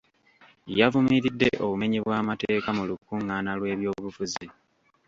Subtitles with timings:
[0.79, 4.45] Yavumiridde obumenyi bw'amateeka mu lukungaana lw'ebyobufuzi.